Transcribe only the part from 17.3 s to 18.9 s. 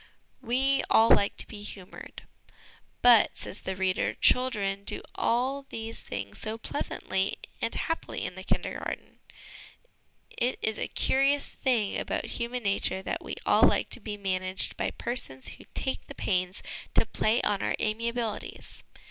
on our amiabilities.